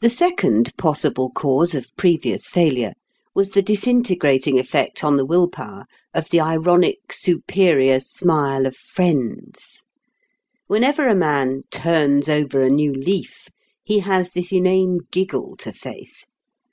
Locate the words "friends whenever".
8.76-11.08